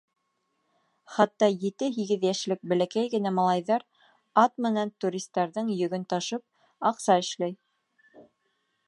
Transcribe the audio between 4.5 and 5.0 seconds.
менән